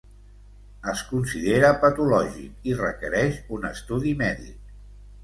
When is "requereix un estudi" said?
2.79-4.15